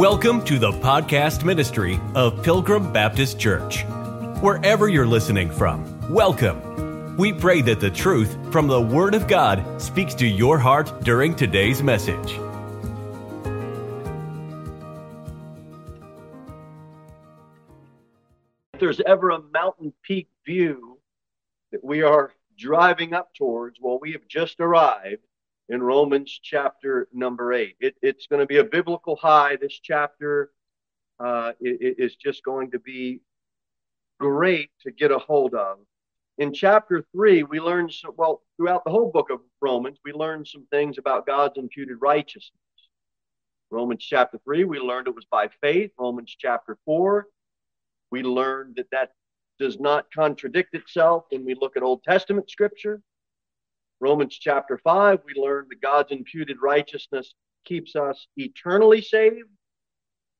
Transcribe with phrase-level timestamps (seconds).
[0.00, 3.84] Welcome to the podcast ministry of Pilgrim Baptist Church.
[4.40, 7.18] Wherever you're listening from, welcome.
[7.18, 11.36] We pray that the truth from the Word of God speaks to your heart during
[11.36, 12.32] today's message.
[18.72, 20.98] If there's ever a mountain peak view
[21.72, 25.20] that we are driving up towards, well, we have just arrived
[25.70, 27.76] in Romans chapter number eight.
[27.80, 29.56] It, it's going to be a biblical high.
[29.56, 30.50] This chapter
[31.20, 33.20] uh, is just going to be
[34.18, 35.78] great to get a hold of.
[36.38, 40.44] In chapter three, we learn, some, well, throughout the whole book of Romans, we learn
[40.44, 42.58] some things about God's imputed righteousness.
[43.70, 45.92] Romans chapter three, we learned it was by faith.
[45.98, 47.26] Romans chapter four,
[48.10, 49.12] we learned that that
[49.60, 53.00] does not contradict itself when we look at Old Testament scripture.
[54.00, 57.34] Romans chapter 5, we learn that God's imputed righteousness
[57.66, 59.48] keeps us eternally saved.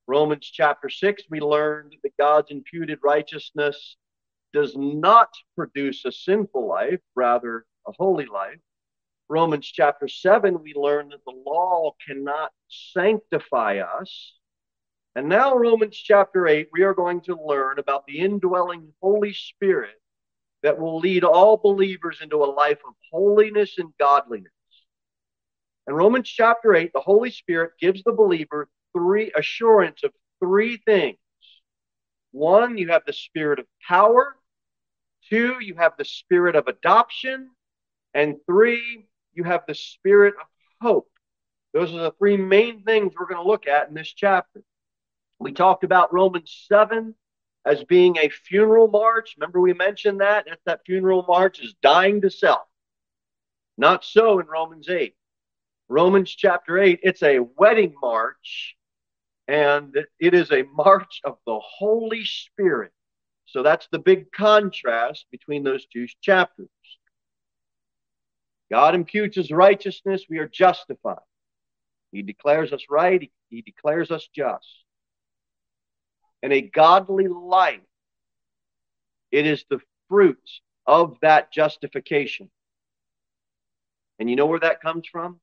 [0.06, 3.96] Romans chapter 6, we learned that God's imputed righteousness
[4.54, 8.58] does not produce a sinful life, rather, a holy life.
[9.28, 14.32] Romans chapter 7, we learn that the law cannot sanctify us.
[15.14, 20.00] And now, Romans chapter 8, we are going to learn about the indwelling Holy Spirit
[20.62, 24.52] that will lead all believers into a life of holiness and godliness.
[25.86, 31.16] In Romans chapter 8, the Holy Spirit gives the believer three assurance of three things.
[32.32, 34.36] One, you have the spirit of power.
[35.28, 37.50] Two, you have the spirit of adoption.
[38.14, 40.46] And three, you have the spirit of
[40.80, 41.08] hope.
[41.72, 44.62] Those are the three main things we're going to look at in this chapter.
[45.38, 47.14] We talked about Romans 7
[47.64, 49.34] as being a funeral march.
[49.36, 50.46] Remember, we mentioned that?
[50.64, 52.66] That funeral march is dying to self.
[53.76, 55.14] Not so in Romans 8.
[55.88, 58.76] Romans chapter 8, it's a wedding march,
[59.48, 62.92] and it is a march of the Holy Spirit.
[63.46, 66.68] So that's the big contrast between those two chapters.
[68.70, 71.18] God imputes his righteousness, we are justified.
[72.12, 74.84] He declares us right, he declares us just
[76.42, 77.80] and a godly life.
[79.30, 80.38] It is the fruit
[80.86, 82.50] of that justification.
[84.18, 85.40] And you know where that comes from?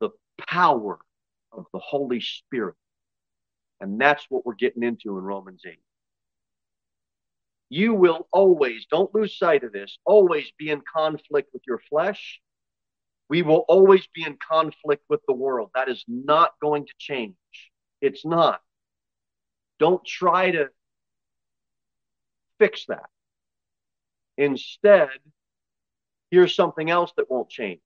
[0.00, 0.10] The
[0.48, 0.98] power
[1.52, 2.74] of the Holy Spirit.
[3.80, 5.78] And that's what we're getting into in Romans 8.
[7.68, 12.40] You will always, don't lose sight of this, always be in conflict with your flesh.
[13.30, 15.70] We will always be in conflict with the world.
[15.74, 17.34] That is not going to change.
[18.02, 18.60] It's not.
[19.82, 20.68] Don't try to
[22.60, 23.10] fix that.
[24.38, 25.08] Instead,
[26.30, 27.80] here's something else that won't change.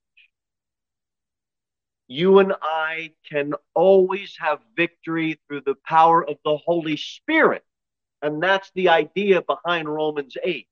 [2.06, 7.64] You and I can always have victory through the power of the Holy Spirit.
[8.20, 10.68] And that's the idea behind Romans 8.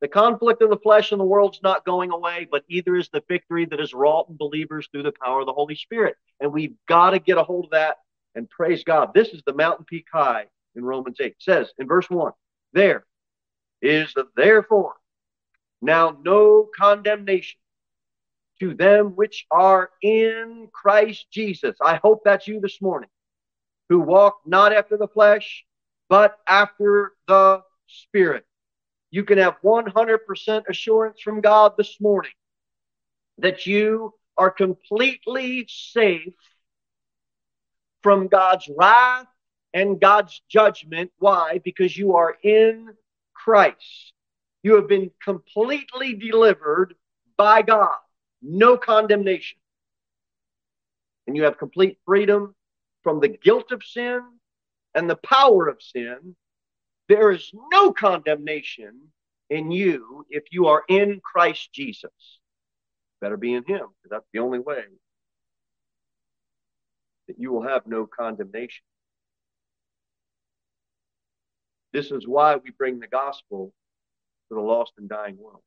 [0.00, 3.24] The conflict of the flesh and the world's not going away, but either is the
[3.26, 6.14] victory that is wrought in believers through the power of the Holy Spirit.
[6.38, 7.96] And we've got to get a hold of that
[8.36, 9.12] and praise God.
[9.12, 11.34] This is the mountain peak high in Romans 8.
[11.38, 12.32] Says in verse 1,
[12.72, 13.04] there
[13.80, 14.94] is the therefore
[15.80, 17.60] now no condemnation
[18.60, 21.76] to them which are in Christ Jesus.
[21.80, 23.10] I hope that's you this morning,
[23.88, 25.64] who walk not after the flesh,
[26.08, 28.44] but after the Spirit.
[29.10, 32.32] You can have 100% assurance from God this morning
[33.38, 36.34] that you are completely safe
[38.02, 39.26] from God's wrath
[39.74, 41.10] and God's judgment.
[41.18, 41.60] Why?
[41.62, 42.88] Because you are in
[43.34, 44.12] Christ.
[44.62, 46.94] You have been completely delivered
[47.36, 47.96] by God,
[48.42, 49.58] no condemnation.
[51.26, 52.54] And you have complete freedom
[53.02, 54.22] from the guilt of sin
[54.94, 56.34] and the power of sin.
[57.08, 59.12] There is no condemnation
[59.50, 62.10] in you if you are in Christ Jesus.
[63.20, 64.82] Better be in Him, because that's the only way
[67.28, 68.84] that you will have no condemnation.
[71.92, 73.72] This is why we bring the gospel
[74.48, 75.62] to the lost and dying world.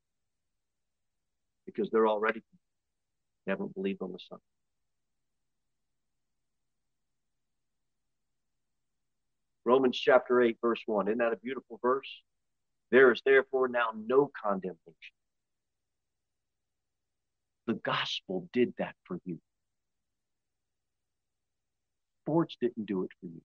[1.65, 2.41] Because they're already
[3.45, 4.39] they haven't believed on the Son.
[9.65, 11.07] Romans chapter 8, verse 1.
[11.07, 12.09] Isn't that a beautiful verse?
[12.91, 14.77] There is therefore now no condemnation.
[17.67, 19.39] The gospel did that for you.
[22.23, 23.41] Sports didn't do it for you.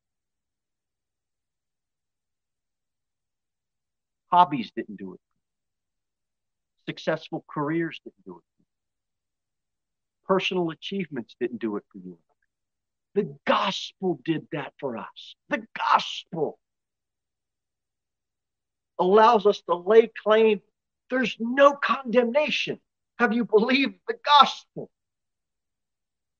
[4.36, 5.20] Hobbies didn't do it.
[6.84, 8.64] Successful careers didn't do it.
[10.28, 12.18] Personal achievements didn't do it for you.
[13.14, 15.36] The gospel did that for us.
[15.48, 16.58] The gospel
[18.98, 20.60] allows us to lay claim.
[21.08, 22.78] There's no condemnation.
[23.18, 24.90] Have you believed the gospel?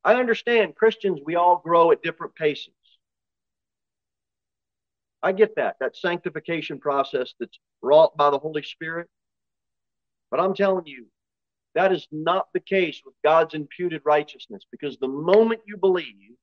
[0.05, 2.75] I understand Christians, we all grow at different paces.
[5.23, 9.09] I get that, that sanctification process that's wrought by the Holy Spirit.
[10.31, 11.07] But I'm telling you,
[11.75, 16.37] that is not the case with God's imputed righteousness because the moment you believe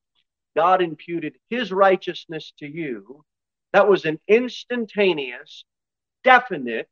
[0.55, 3.23] God imputed his righteousness to you,
[3.71, 5.65] that was an instantaneous,
[6.23, 6.87] definite,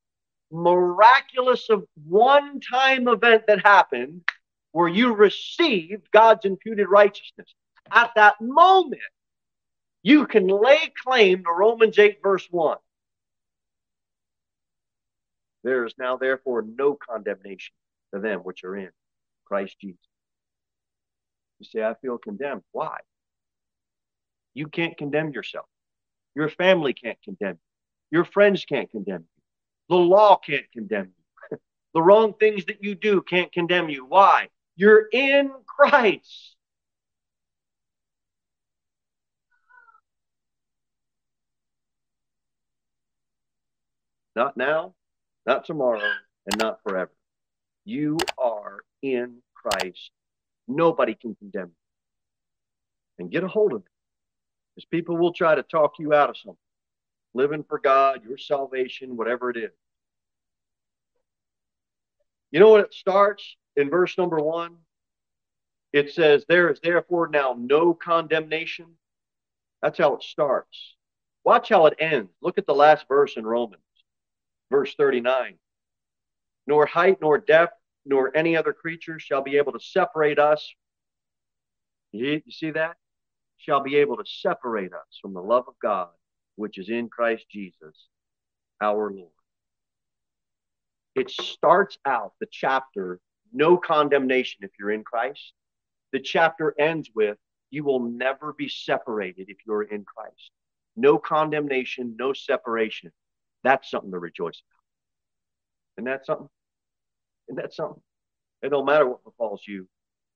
[0.51, 4.23] miraculous of one time event that happened
[4.71, 7.53] where you received God's imputed righteousness.
[7.91, 9.01] At that moment,
[10.03, 12.77] you can lay claim to Romans 8, verse 1.
[15.63, 17.73] There is now, therefore, no condemnation
[18.13, 18.89] to them which are in
[19.45, 19.99] Christ Jesus.
[21.59, 22.63] You say, I feel condemned.
[22.71, 22.97] Why?
[24.53, 25.67] You can't condemn yourself.
[26.35, 27.59] Your family can't condemn
[28.11, 28.17] you.
[28.17, 29.95] Your friends can't condemn you.
[29.95, 31.11] The law can't condemn
[31.51, 31.57] you.
[31.93, 34.05] the wrong things that you do can't condemn you.
[34.05, 34.49] Why?
[34.75, 36.55] You're in Christ.
[44.35, 44.93] Not now,
[45.45, 46.09] not tomorrow,
[46.45, 47.11] and not forever.
[47.85, 50.11] You are in Christ.
[50.67, 51.73] Nobody can condemn you.
[53.19, 53.91] And get a hold of it.
[54.75, 56.57] Because people will try to talk you out of something.
[57.33, 59.71] Living for God, your salvation, whatever it is.
[62.51, 64.77] You know what it starts in verse number one?
[65.93, 68.87] It says, There is therefore now no condemnation.
[69.81, 70.95] That's how it starts.
[71.43, 72.31] Watch how it ends.
[72.41, 73.81] Look at the last verse in Romans,
[74.71, 75.57] verse 39
[76.67, 77.73] nor height, nor depth,
[78.05, 80.73] nor any other creature shall be able to separate us.
[82.11, 82.95] You, see that?
[83.57, 86.09] Shall be able to separate us from the love of God,
[86.55, 88.07] which is in Christ Jesus,
[88.81, 89.31] our Lord.
[91.15, 93.19] It starts out the chapter,
[93.51, 95.53] no condemnation if you're in Christ.
[96.13, 97.37] The chapter ends with,
[97.69, 100.51] you will never be separated if you're in Christ.
[100.95, 103.11] No condemnation, no separation.
[103.63, 104.81] That's something to rejoice about.
[105.97, 106.49] Isn't that something?
[107.47, 108.01] Isn't that something?
[108.61, 109.87] It don't matter what befalls you,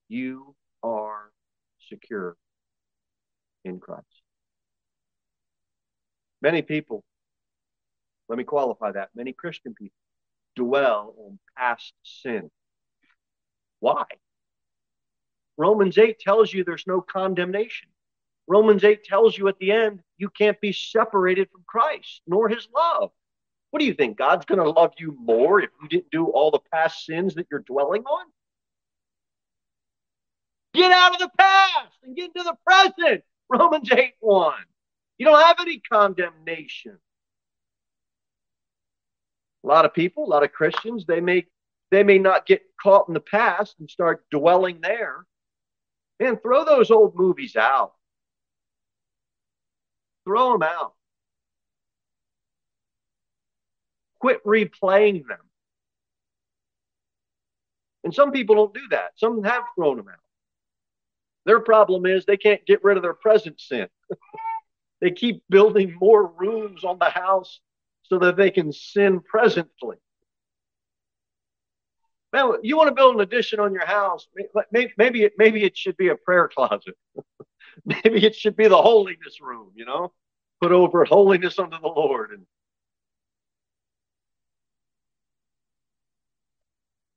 [0.08, 1.32] you are
[1.90, 2.36] secure
[3.64, 4.06] in Christ.
[6.42, 7.04] Many people,
[8.30, 9.98] let me qualify that, many Christian people
[10.56, 12.50] dwell on past sin.
[13.80, 14.04] Why?
[15.58, 17.90] Romans 8 tells you there's no condemnation.
[18.48, 22.68] Romans 8 tells you at the end you can't be separated from Christ nor his
[22.76, 23.12] love.
[23.72, 24.18] What do you think?
[24.18, 27.48] God's going to love you more if you didn't do all the past sins that
[27.52, 28.26] you're dwelling on?
[30.74, 33.24] Get out of the past and get into the present.
[33.50, 34.54] Romans 8 1.
[35.18, 36.98] You don't have any condemnation.
[39.64, 41.46] A lot of people, a lot of Christians, they may
[41.92, 45.26] they may not get caught in the past and start dwelling there.
[46.20, 47.94] Man, throw those old movies out.
[50.26, 50.94] Throw them out.
[54.20, 55.40] Quit replaying them.
[58.04, 59.12] And some people don't do that.
[59.16, 60.20] Some have thrown them out.
[61.46, 63.88] Their problem is they can't get rid of their present sin.
[65.02, 67.60] they keep building more rooms on the house
[68.04, 69.98] so that they can sin presently.
[72.34, 74.28] Man, you want to build an addition on your house?
[74.72, 76.96] Maybe, maybe it maybe it should be a prayer closet.
[77.86, 79.72] maybe it should be the holiness room.
[79.76, 80.14] You know,
[80.62, 82.46] put over holiness unto the Lord and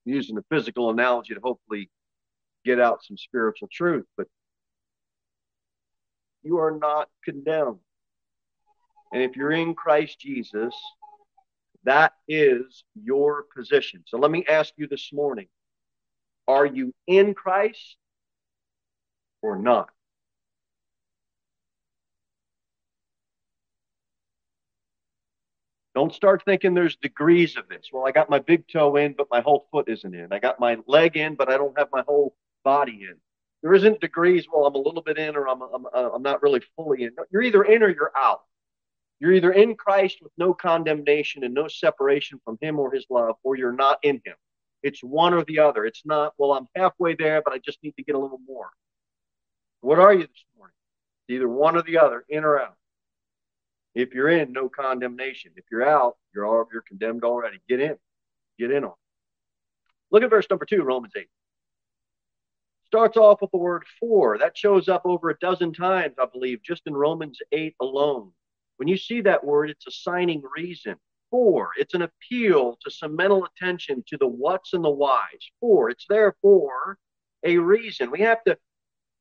[0.05, 1.91] using a physical analogy to hopefully
[2.65, 4.27] get out some spiritual truth, but
[6.43, 7.79] you are not condemned.
[9.13, 10.75] And if you're in Christ Jesus,
[11.85, 14.03] that is your position.
[14.07, 15.47] So let me ask you this morning
[16.47, 17.97] are you in Christ
[19.43, 19.91] or not?
[25.99, 27.89] Don't start thinking there's degrees of this.
[27.93, 30.33] Well, I got my big toe in, but my whole foot isn't in.
[30.33, 33.17] I got my leg in, but I don't have my whole body in.
[33.65, 34.47] There isn't degrees.
[34.49, 37.17] Well, I'm a little bit in, or I'm I'm uh, I'm not really fully in.
[37.33, 38.43] You're either in or you're out.
[39.19, 43.35] You're either in Christ with no condemnation and no separation from Him or His love,
[43.43, 44.37] or you're not in Him.
[44.85, 45.85] It's one or the other.
[45.85, 46.33] It's not.
[46.39, 48.71] Well, I'm halfway there, but I just need to get a little more.
[49.81, 50.77] What are you this morning?
[51.29, 52.77] Either one or the other, in or out.
[53.95, 55.53] If you're in, no condemnation.
[55.57, 57.61] If you're out, you're all, you're condemned already.
[57.69, 57.97] Get in.
[58.59, 58.95] Get in on.
[60.11, 61.27] Look at verse number two, Romans 8.
[62.87, 64.39] Starts off with the word for.
[64.39, 68.33] That shows up over a dozen times, I believe, just in Romans 8 alone.
[68.79, 70.97] When you see that word, it's assigning reason.
[71.31, 75.51] For, it's an appeal to some mental attention to the what's and the whys.
[75.61, 76.97] For, it's there for
[77.45, 78.11] a reason.
[78.11, 78.57] We have to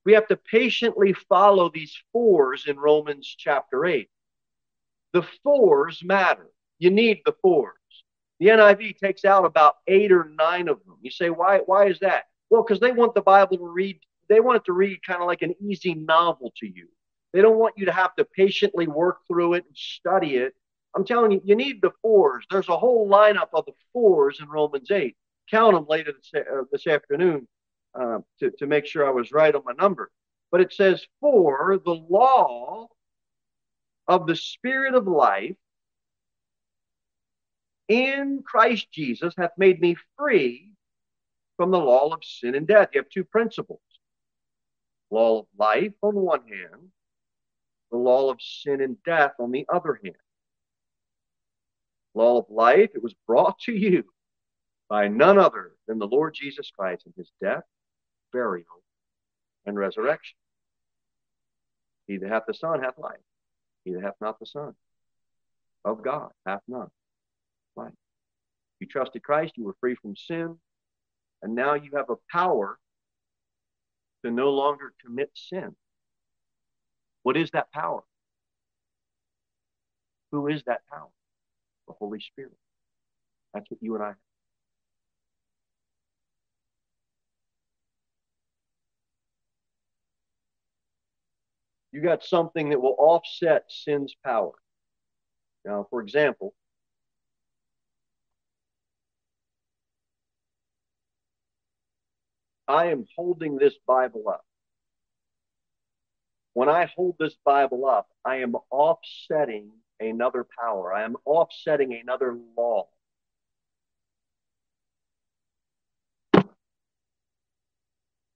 [0.06, 4.10] we have to patiently follow these fours in Romans chapter 8.
[5.18, 6.46] The fours matter.
[6.78, 7.74] You need the fours.
[8.40, 10.98] The NIV takes out about eight or nine of them.
[11.02, 12.26] You say, why, why is that?
[12.52, 15.26] Well, because they want the Bible to read, they want it to read kind of
[15.26, 16.88] like an easy novel to you.
[17.34, 20.54] They don't want you to have to patiently work through it and study it.
[20.96, 22.46] I'm telling you, you need the fours.
[22.52, 25.16] There's a whole lineup of the fours in Romans 8.
[25.50, 27.48] Count them later this, uh, this afternoon
[28.00, 30.12] uh, to, to make sure I was right on my number.
[30.52, 32.90] But it says, For the law
[34.08, 35.56] of the Spirit of life
[37.88, 40.72] in Christ Jesus hath made me free
[41.56, 42.90] from the law of sin and death.
[42.94, 43.80] You have two principles
[45.10, 46.92] law of life on one hand,
[47.92, 50.18] the law of sin and death on the other hand.
[52.14, 54.04] Law of life, it was brought to you
[54.90, 57.64] by none other than the Lord Jesus Christ in his death,
[58.34, 58.84] burial,
[59.66, 60.38] and resurrection.
[62.08, 63.18] He that hath the Son hath life.
[63.88, 64.76] He that hath not the Son
[65.86, 66.90] of God hath none
[67.78, 67.94] life.
[68.82, 70.58] You trusted Christ, you were free from sin,
[71.42, 72.78] and now you have a power
[74.26, 75.74] to no longer commit sin.
[77.24, 78.04] What is that power?
[80.34, 81.08] Who is that power?
[81.88, 82.58] The Holy Spirit.
[83.54, 84.27] That's what you and I have.
[91.98, 94.52] You got something that will offset sin's power.
[95.66, 96.54] Now, for example,
[102.68, 104.46] I am holding this Bible up.
[106.54, 110.94] When I hold this Bible up, I am offsetting another power.
[110.94, 112.90] I am offsetting another law.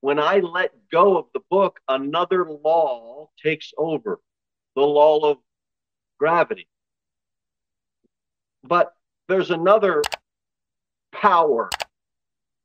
[0.01, 4.19] When I let go of the book, another law takes over
[4.75, 5.37] the law of
[6.19, 6.67] gravity.
[8.63, 8.93] But
[9.27, 10.01] there's another
[11.11, 11.69] power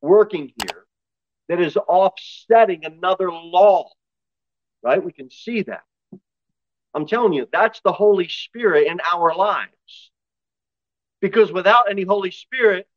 [0.01, 0.85] working here
[1.47, 3.89] that is offsetting another law,
[4.83, 5.03] right?
[5.03, 5.83] We can see that.
[6.93, 10.11] I'm telling you, that's the Holy Spirit in our lives.
[11.21, 12.87] Because without any Holy Spirit,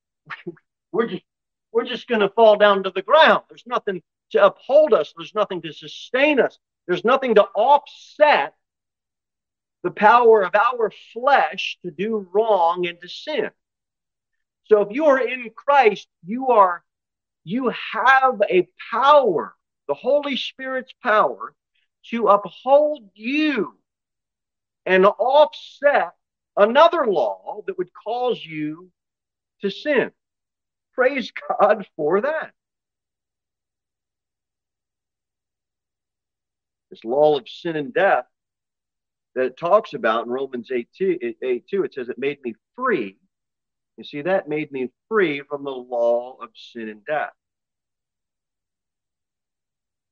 [0.93, 1.25] we're just,
[1.73, 3.45] we're just going to fall down to the ground.
[3.49, 8.55] There's nothing to uphold us, there's nothing to sustain us, there's nothing to offset
[9.83, 13.51] the power of our flesh to do wrong and to sin.
[14.65, 16.85] So if you are in Christ, you are
[17.45, 19.55] you have a power,
[19.89, 21.55] the Holy Spirit's power,
[22.11, 23.77] to uphold you
[24.87, 26.13] and offset
[26.57, 28.91] another law that would cause you
[29.63, 30.13] to sin.
[30.95, 32.53] Praise God for that.
[36.91, 38.25] This law of sin and death
[39.35, 42.55] that it talks about in Romans 8 2, 8 2, it says, It made me
[42.77, 43.17] free
[44.01, 47.35] you see, that made me free from the law of sin and death.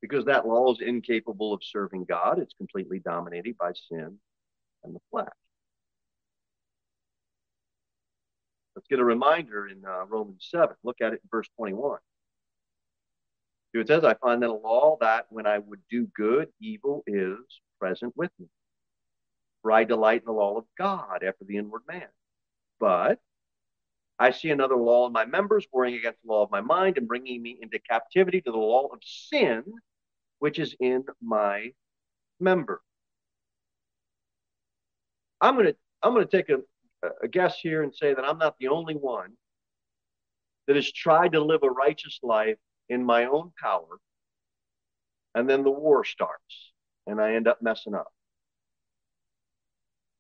[0.03, 4.19] Because that law is incapable of serving God, it's completely dominated by sin
[4.85, 5.33] and the flesh.
[8.77, 10.77] Let's get a reminder in uh, Romans 7.
[10.85, 11.99] Look at it in verse 21.
[13.75, 17.39] It says, I find that a law that when I would do good, evil is
[17.79, 18.47] present with me.
[19.63, 22.09] For I delight in the law of God after the inward man.
[22.81, 23.21] But
[24.19, 27.07] I see another law in my members, warring against the law of my mind and
[27.07, 29.63] bringing me into captivity to the law of sin,
[30.41, 31.73] which is in my
[32.41, 32.83] member.
[35.41, 36.59] I'm going to I'm going to take a,
[37.23, 39.33] a guess here and say that I'm not the only one
[40.67, 42.57] that has tried to live a righteous life
[42.89, 43.99] in my own power,
[45.35, 46.73] and then the war starts,
[47.07, 48.13] and I end up messing up.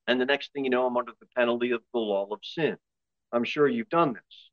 [0.06, 2.76] And the next thing you know, I'm under the penalty of the law of sin.
[3.32, 4.50] I'm sure you've done this.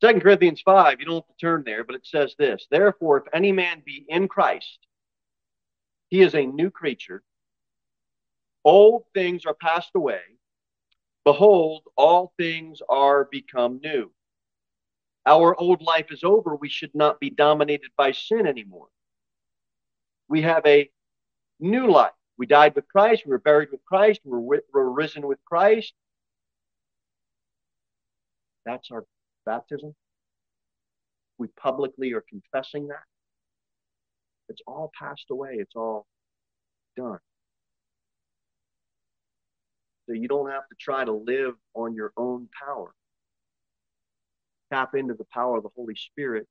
[0.00, 3.24] Second Corinthians 5, you don't have to turn there, but it says this Therefore, if
[3.34, 4.78] any man be in Christ,
[6.08, 7.22] he is a new creature.
[8.64, 10.20] Old things are passed away.
[11.24, 14.10] Behold, all things are become new.
[15.26, 16.56] Our old life is over.
[16.56, 18.88] We should not be dominated by sin anymore.
[20.28, 20.90] We have a
[21.60, 22.12] new life.
[22.38, 23.24] We died with Christ.
[23.26, 24.20] We were buried with Christ.
[24.24, 25.92] We were, we're risen with Christ.
[28.66, 29.04] That's our
[29.46, 29.94] baptism.
[31.38, 33.04] we publicly are confessing that,
[34.48, 35.56] it's all passed away.
[35.58, 36.06] It's all
[36.96, 37.18] done.
[40.06, 42.92] So you don't have to try to live on your own power.
[44.72, 46.46] Tap into the power of the Holy Spirit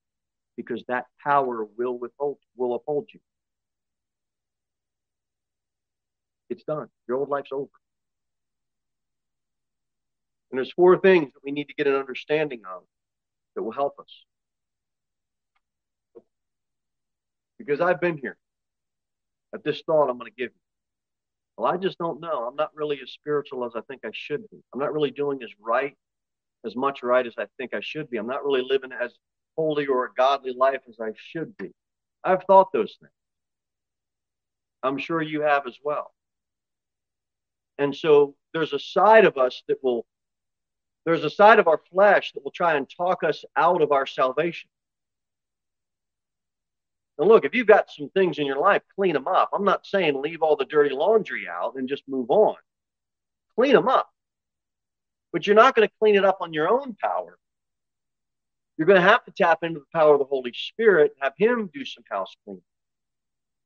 [0.57, 3.19] because that power will withhold will uphold you.
[6.49, 6.87] It's done.
[7.07, 7.69] Your old life's over.
[10.51, 12.83] And there's four things that we need to get an understanding of
[13.55, 14.25] that will help us.
[17.57, 18.37] Because I've been here
[19.53, 20.61] at this thought I'm going to give you.
[21.57, 22.47] Well, I just don't know.
[22.47, 24.57] I'm not really as spiritual as I think I should be.
[24.73, 25.95] I'm not really doing as right,
[26.65, 28.17] as much right as I think I should be.
[28.17, 29.13] I'm not really living as
[29.57, 31.71] holy or a godly life as I should be.
[32.23, 33.11] I've thought those things.
[34.83, 36.13] I'm sure you have as well.
[37.77, 40.05] And so there's a side of us that will,
[41.05, 44.05] there's a side of our flesh that will try and talk us out of our
[44.05, 44.69] salvation.
[47.17, 49.49] And look, if you've got some things in your life, clean them up.
[49.53, 52.55] I'm not saying leave all the dirty laundry out and just move on.
[53.55, 54.09] Clean them up.
[55.31, 57.37] But you're not going to clean it up on your own power.
[58.77, 61.33] You're going to have to tap into the power of the Holy Spirit and have
[61.37, 62.63] Him do some house cleaning.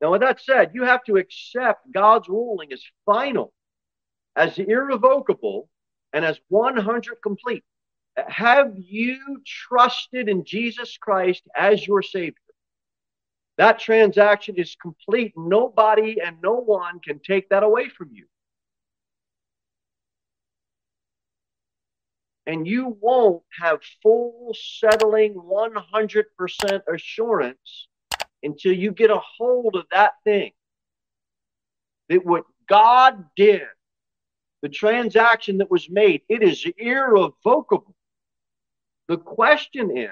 [0.01, 3.53] Now, with that said, you have to accept God's ruling as final,
[4.35, 5.69] as irrevocable,
[6.11, 7.63] and as 100 complete.
[8.15, 12.33] Have you trusted in Jesus Christ as your Savior?
[13.57, 15.33] That transaction is complete.
[15.37, 18.25] Nobody and no one can take that away from you.
[22.45, 27.87] And you won't have full, settling, 100% assurance
[28.43, 30.51] until you get a hold of that thing.
[32.09, 33.61] That what God did,
[34.61, 37.95] the transaction that was made, it is irrevocable.
[39.07, 40.09] The question is,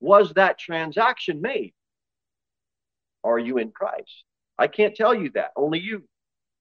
[0.00, 1.72] was that transaction made?
[3.22, 4.24] Are you in Christ?
[4.58, 5.52] I can't tell you that.
[5.56, 6.04] Only you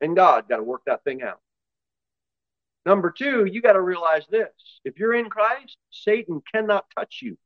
[0.02, 1.39] and God got to work that thing out.
[2.85, 4.49] Number two, you got to realize this
[4.85, 7.37] if you're in Christ, Satan cannot touch you.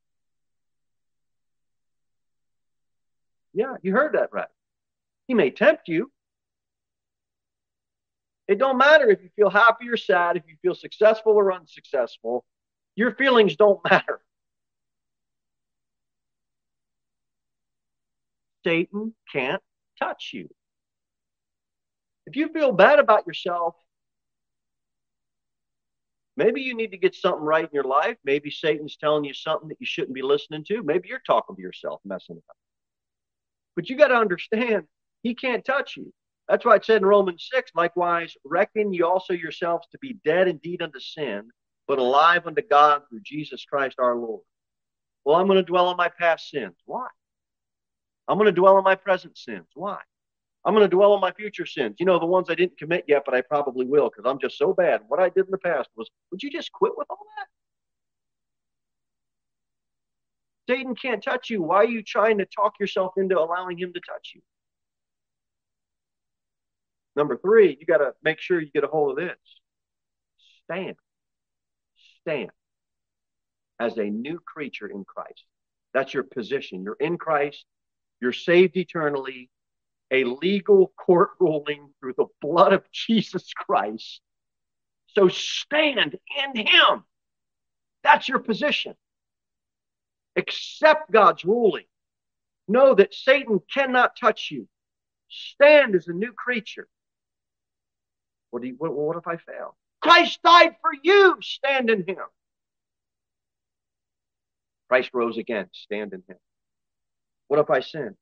[3.53, 4.47] Yeah, you heard that right.
[5.27, 6.11] He may tempt you.
[8.47, 12.43] It don't matter if you feel happy or sad, if you feel successful or unsuccessful.
[12.95, 14.19] Your feelings don't matter.
[18.63, 19.61] Satan can't
[19.99, 20.49] touch you.
[22.25, 23.75] If you feel bad about yourself,
[26.37, 28.17] maybe you need to get something right in your life.
[28.23, 30.83] Maybe Satan's telling you something that you shouldn't be listening to.
[30.83, 32.57] Maybe you're talking to yourself, messing up.
[33.75, 34.83] But you got to understand,
[35.21, 36.13] he can't touch you.
[36.47, 40.47] That's why it said in Romans 6, likewise, reckon you also yourselves to be dead
[40.47, 41.49] indeed unto sin,
[41.87, 44.41] but alive unto God through Jesus Christ our Lord.
[45.23, 46.75] Well, I'm going to dwell on my past sins.
[46.85, 47.07] Why?
[48.27, 49.67] I'm going to dwell on my present sins.
[49.73, 49.99] Why?
[50.65, 51.95] I'm going to dwell on my future sins.
[51.99, 54.57] You know, the ones I didn't commit yet, but I probably will because I'm just
[54.57, 55.01] so bad.
[55.07, 57.47] What I did in the past was, would you just quit with all that?
[60.69, 61.61] Satan can't touch you.
[61.61, 64.41] Why are you trying to talk yourself into allowing him to touch you?
[67.15, 69.37] Number three, you got to make sure you get a hold of this.
[70.63, 70.95] Stand.
[72.21, 72.51] Stand
[73.79, 75.43] as a new creature in Christ.
[75.93, 76.83] That's your position.
[76.83, 77.65] You're in Christ.
[78.21, 79.49] You're saved eternally,
[80.13, 84.21] a legal court ruling through the blood of Jesus Christ.
[85.07, 87.03] So stand in Him.
[88.03, 88.93] That's your position.
[90.35, 91.85] Accept God's ruling.
[92.67, 94.67] Know that Satan cannot touch you.
[95.29, 96.87] Stand as a new creature.
[98.51, 99.75] What, do you, what, what if I fail?
[99.99, 101.37] Christ died for you.
[101.41, 102.17] Stand in Him.
[104.89, 105.69] Christ rose again.
[105.73, 106.37] Stand in Him.
[107.47, 108.15] What if I sin?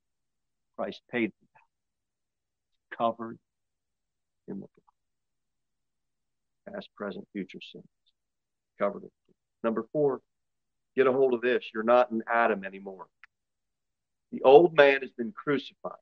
[0.78, 1.32] Christ paid.
[2.98, 3.38] Covered
[4.48, 4.68] in the
[6.66, 6.76] blood.
[6.76, 7.86] Past, present, future sins.
[8.80, 9.12] Covered it.
[9.64, 10.22] Number four,
[10.96, 11.64] get a hold of this.
[11.74, 13.08] You're not an Adam anymore.
[14.32, 15.94] The old man has been crucified.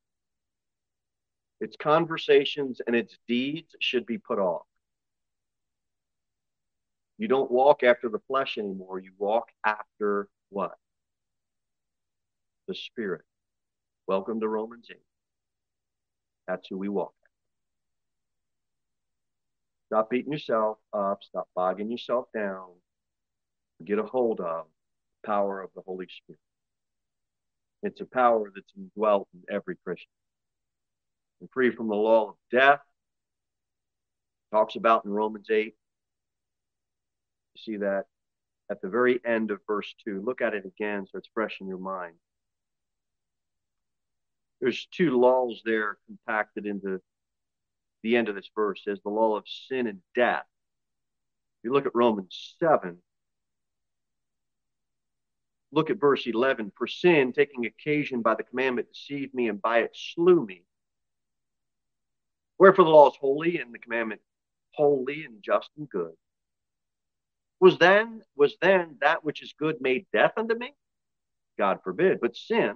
[1.61, 4.65] Its conversations and its deeds should be put off.
[7.17, 8.99] You don't walk after the flesh anymore.
[8.99, 10.75] You walk after what?
[12.67, 13.23] The Spirit.
[14.07, 14.97] Welcome to Romans 8.
[16.49, 17.13] That's who we walk.
[19.85, 21.19] Stop beating yourself up.
[21.21, 22.69] Stop bogging yourself down.
[23.85, 24.65] Get a hold of
[25.21, 26.39] the power of the Holy Spirit.
[27.83, 30.09] It's a power that's indwelt in every Christian.
[31.39, 32.81] And free from the law of death.
[34.51, 35.75] Talks about in Romans 8.
[37.53, 38.05] You see that
[38.71, 40.23] at the very end of verse 2.
[40.25, 42.15] Look at it again so it's fresh in your mind.
[44.61, 47.01] There's two laws there compacted into
[48.03, 48.81] the end of this verse.
[48.85, 50.45] There's the law of sin and death.
[51.59, 52.97] If you look at Romans 7,
[55.71, 56.71] look at verse 11.
[56.77, 60.63] For sin, taking occasion by the commandment, deceived me, and by it slew me.
[62.57, 64.21] Wherefore the law is holy, and the commandment
[64.73, 66.13] holy and just and good.
[67.59, 70.73] Was then was then that which is good made death unto me?
[71.57, 72.21] God forbid.
[72.21, 72.75] But sin,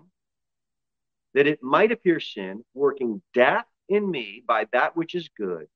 [1.34, 5.68] that it might appear sin, working death in me by that which is good,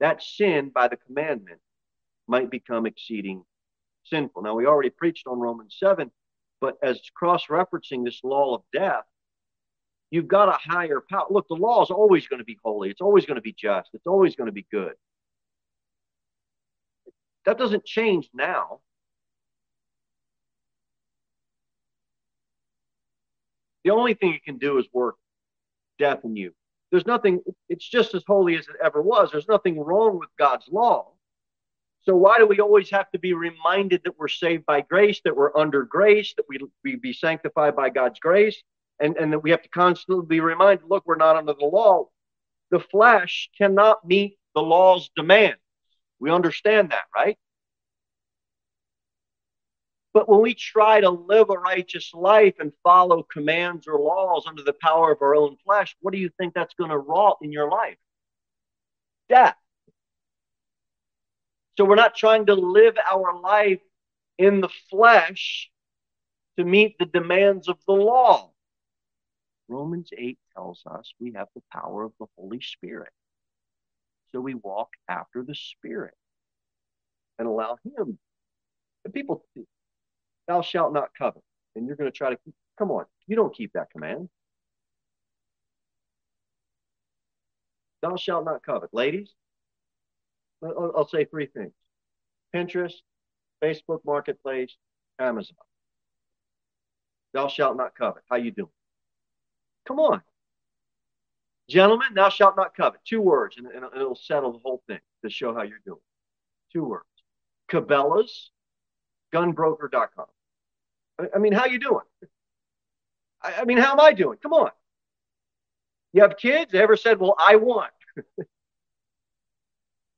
[0.00, 1.60] that sin by the commandment
[2.26, 3.44] might become exceeding
[4.04, 4.42] sinful.
[4.42, 6.10] Now, we already preached on Romans 7,
[6.60, 9.04] but as cross referencing this law of death,
[10.10, 11.26] you've got a higher power.
[11.30, 13.90] Look, the law is always going to be holy, it's always going to be just,
[13.94, 14.94] it's always going to be good.
[17.44, 18.80] That doesn't change now.
[23.88, 25.16] The only thing it can do is work
[25.98, 26.52] death in you.
[26.90, 29.30] There's nothing, it's just as holy as it ever was.
[29.30, 31.12] There's nothing wrong with God's law.
[32.02, 35.34] So why do we always have to be reminded that we're saved by grace, that
[35.34, 38.62] we're under grace, that we, we be sanctified by God's grace,
[39.00, 42.08] and, and that we have to constantly be reminded, look, we're not under the law.
[42.70, 45.62] The flesh cannot meet the law's demands.
[46.20, 47.38] We understand that, right?
[50.14, 54.62] But when we try to live a righteous life and follow commands or laws under
[54.62, 57.52] the power of our own flesh, what do you think that's going to wrought in
[57.52, 57.98] your life?
[59.28, 59.56] Death.
[61.76, 63.80] So we're not trying to live our life
[64.38, 65.70] in the flesh
[66.56, 68.50] to meet the demands of the law.
[69.68, 73.12] Romans 8 tells us we have the power of the Holy Spirit.
[74.32, 76.14] So we walk after the Spirit
[77.38, 78.18] and allow Him.
[79.04, 79.44] And people
[80.48, 81.42] thou shalt not covet.
[81.76, 84.28] And you're going to try to keep, come on, you don't keep that command.
[88.02, 88.90] Thou shalt not covet.
[88.92, 89.34] Ladies,
[90.64, 91.72] I'll, I'll say three things
[92.54, 92.94] Pinterest,
[93.62, 94.74] Facebook Marketplace,
[95.18, 95.56] Amazon.
[97.34, 98.22] Thou shalt not covet.
[98.30, 98.70] How you doing?
[99.86, 100.22] Come on.
[101.68, 103.00] Gentlemen, thou shalt not covet.
[103.04, 106.00] Two words, and, and it'll settle the whole thing to show how you're doing.
[106.72, 107.04] Two words.
[107.70, 108.50] Cabela's,
[109.34, 110.26] gunbroker.com.
[111.34, 112.04] I mean, how you doing?
[113.42, 114.38] I, I mean, how am I doing?
[114.42, 114.70] Come on.
[116.12, 116.72] You have kids?
[116.72, 117.92] They ever said, well, I want.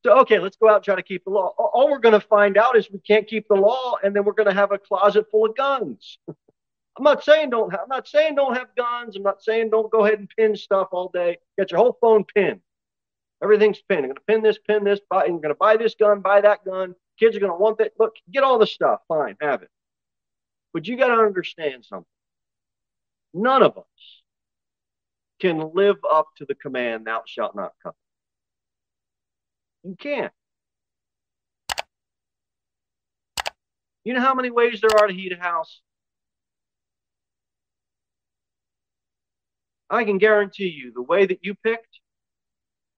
[0.05, 1.55] so, okay, let's go out and try to keep the law.
[1.59, 4.33] All we're going to find out is we can't keep the law, and then we're
[4.33, 6.19] going to have a closet full of guns.
[6.99, 9.17] I'm not saying don't have, I'm not saying don't have guns.
[9.17, 11.39] I'm not saying don't go ahead and pin stuff all day.
[11.59, 12.61] Get your whole phone pinned.
[13.43, 14.05] Everything's pinned.
[14.05, 16.43] I'm going to pin this, pin this, buy, I'm going to buy this gun, buy
[16.43, 16.95] that gun.
[17.19, 17.93] Kids are going to want that.
[17.99, 19.01] Look, get all the stuff.
[19.09, 19.71] Fine, have it.
[20.73, 22.07] But you got to understand something.
[23.35, 23.85] None of us
[25.41, 27.97] can live up to the command, thou shalt not covet.
[29.83, 30.33] You can't.
[34.05, 35.81] You know how many ways there are to heat a house?
[39.89, 42.01] I can guarantee you the way that you picked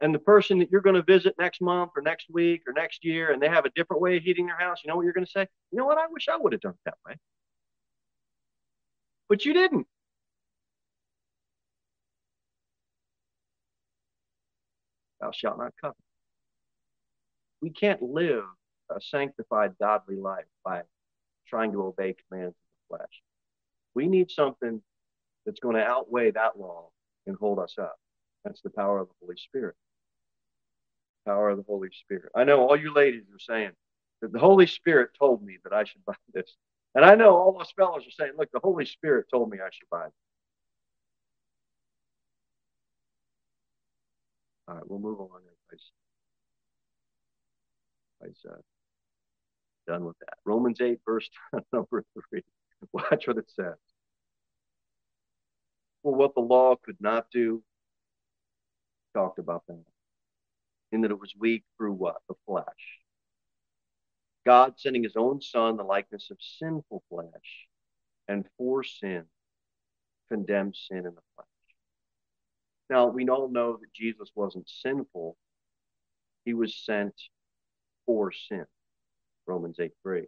[0.00, 3.04] and the person that you're going to visit next month or next week or next
[3.04, 5.12] year and they have a different way of heating their house, you know what you're
[5.12, 5.46] going to say?
[5.70, 5.98] You know what?
[5.98, 7.16] I wish I would have done it that way
[9.32, 9.86] but you didn't.
[15.22, 15.96] Thou shalt not covet.
[17.62, 18.44] We can't live
[18.94, 20.82] a sanctified, godly life by
[21.48, 23.22] trying to obey commands of the flesh.
[23.94, 24.82] We need something
[25.46, 26.90] that's going to outweigh that law
[27.26, 27.96] and hold us up.
[28.44, 29.76] That's the power of the Holy Spirit.
[31.24, 32.32] Power of the Holy Spirit.
[32.36, 33.72] I know all you ladies are saying
[34.20, 36.54] that the Holy Spirit told me that I should buy this.
[36.94, 39.70] And I know all those fellows are saying, look, the Holy Spirit told me I
[39.72, 40.12] should buy it.
[44.68, 45.28] All right, we'll move on.
[48.22, 48.60] Everybody's uh,
[49.86, 50.34] done with that.
[50.44, 51.28] Romans 8, verse
[51.72, 52.42] number 3.
[52.92, 53.74] Watch what it says.
[56.02, 57.62] Well, what the law could not do,
[59.14, 59.84] talked about that.
[60.90, 62.16] In that it was weak through what?
[62.28, 63.01] The flesh.
[64.44, 67.68] God sending his own son, the likeness of sinful flesh,
[68.28, 69.24] and for sin,
[70.28, 71.46] condemned sin in the flesh.
[72.90, 75.36] Now, we all know that Jesus wasn't sinful.
[76.44, 77.14] He was sent
[78.04, 78.66] for sin.
[79.46, 80.26] Romans 8 3.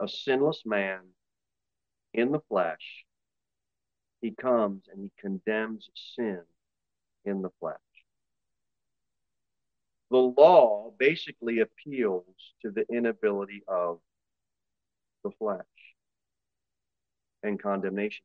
[0.00, 1.00] A sinless man
[2.14, 3.04] in the flesh,
[4.20, 6.42] he comes and he condemns sin
[7.24, 7.76] in the flesh
[10.12, 12.26] the law basically appeals
[12.60, 13.98] to the inability of
[15.24, 15.58] the flesh
[17.42, 18.24] and condemnation.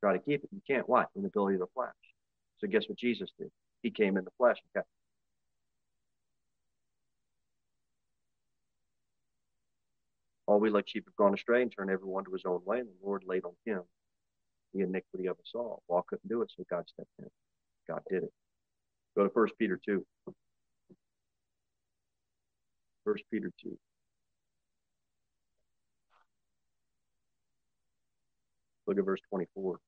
[0.00, 0.50] Try to keep it.
[0.52, 0.86] You can't.
[0.86, 1.06] Why?
[1.16, 1.94] Inability of the flesh.
[2.58, 3.50] So guess what Jesus did?
[3.82, 4.58] He came in the flesh.
[4.76, 4.84] Okay.
[10.46, 12.88] All we like sheep have gone astray and turned everyone to his own way, and
[12.88, 13.80] the Lord laid on him
[14.74, 15.82] the iniquity of us all.
[15.88, 17.30] Paul couldn't do it, so God stepped in.
[17.88, 18.32] God did it.
[19.16, 20.04] Go to First Peter 2.
[23.04, 23.78] First Peter 2.
[28.86, 29.78] Look at verse 24.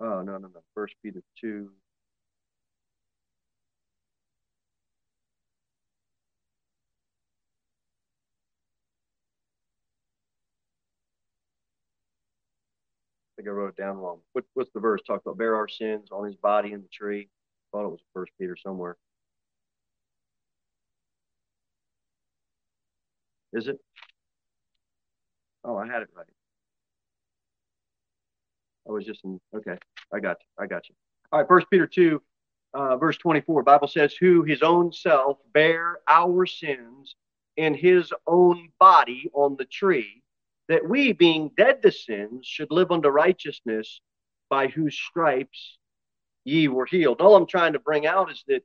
[0.00, 0.62] Oh, no, no, no.
[0.74, 1.70] First Peter 2.
[13.38, 14.20] I think I wrote it down wrong.
[14.32, 15.02] What, what's the verse?
[15.06, 17.28] Talk about bear our sins on his body in the tree.
[17.72, 18.96] Thought it was First Peter somewhere.
[23.52, 23.78] Is it?
[25.64, 26.26] Oh, I had it right.
[28.88, 29.76] I was just in, okay.
[30.12, 30.64] I got you.
[30.64, 30.94] I got you.
[31.30, 32.22] All right, First Peter 2,
[32.74, 33.62] uh, verse 24.
[33.62, 37.14] Bible says, Who his own self bare our sins
[37.56, 40.22] in his own body on the tree,
[40.68, 44.00] that we, being dead to sins, should live unto righteousness,
[44.48, 45.78] by whose stripes
[46.48, 47.20] ye were healed.
[47.20, 48.62] All I'm trying to bring out is that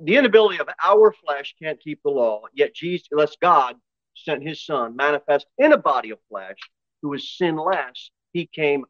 [0.00, 3.76] the inability of our flesh can't keep the law, yet Jesus, unless God
[4.14, 6.58] sent his son manifest in a body of flesh
[7.02, 8.84] who is sinless, he came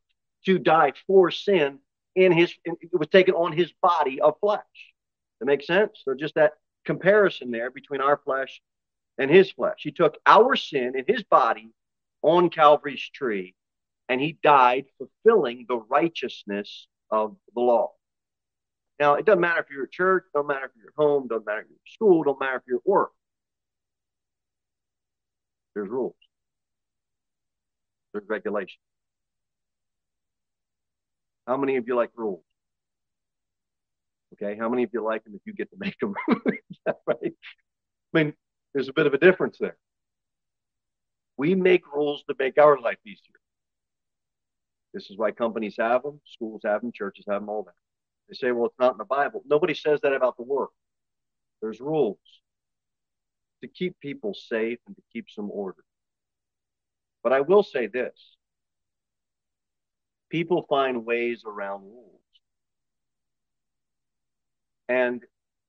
[0.47, 1.79] to die for sin
[2.15, 4.95] in his it was taken on his body of flesh.
[5.39, 6.03] That makes sense?
[6.05, 8.61] So just that comparison there between our flesh
[9.19, 9.79] and his flesh.
[9.79, 11.71] He took our sin in his body
[12.23, 13.55] on Calvary's tree,
[14.09, 17.93] and he died fulfilling the righteousness of the law.
[18.99, 21.45] Now, it doesn't matter if you're at church, don't matter if you're at home, don't
[21.47, 23.13] matter if you're at school, don't matter if you're at work.
[25.75, 26.15] There's rules.
[28.13, 28.83] There's regulations.
[31.47, 32.45] How many of you like rules?
[34.35, 36.15] Okay, how many of you like them if you get to make them?
[37.07, 37.17] right?
[37.23, 37.31] I
[38.13, 38.35] mean,
[38.75, 39.77] there's a bit of a difference there.
[41.37, 43.40] We make rules to make our life easier.
[44.93, 47.75] This is why companies have them, schools have them, churches have them, all that.
[48.29, 49.43] They say, well, it's not in the Bible.
[49.47, 50.71] Nobody says that about the work.
[51.61, 52.19] There's rules
[53.63, 55.85] to keep people safe and to keep some order.
[57.23, 58.37] But I will say this
[60.31, 62.21] people find ways around rules.
[64.89, 65.23] And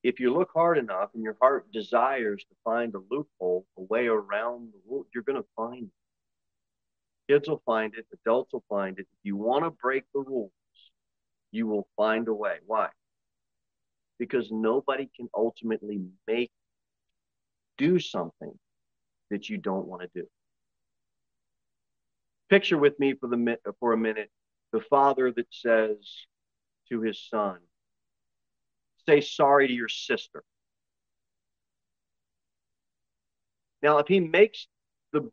[0.03, 4.07] if you look hard enough and your heart desires to find a loophole, a way
[4.07, 6.00] around the rule, you're going to find it.
[7.31, 9.07] Kids will find it, adults will find it.
[9.09, 10.51] If you want to break the rules,
[11.51, 12.57] you will find a way.
[12.65, 12.89] Why?
[14.19, 16.51] Because nobody can ultimately make
[17.77, 18.51] do something
[19.29, 20.27] that you don't want to do.
[22.49, 24.29] Picture with me for the for a minute
[24.73, 26.25] the father that says
[26.89, 27.61] to his son,
[29.05, 30.43] "Say sorry to your sister."
[33.81, 34.67] Now, if he makes
[35.13, 35.31] the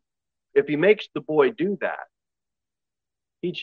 [0.59, 2.07] if he makes the boy do that,
[3.41, 3.55] he